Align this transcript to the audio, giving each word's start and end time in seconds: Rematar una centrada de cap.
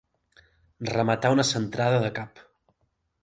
Rematar 0.89 1.31
una 1.35 1.45
centrada 1.51 1.99
de 2.07 2.11
cap. 2.21 2.45